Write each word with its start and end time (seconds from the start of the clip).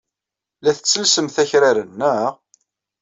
La 0.63 0.71
tettellsemt 0.77 1.35
akraren, 1.43 1.89
naɣ? 1.99 2.31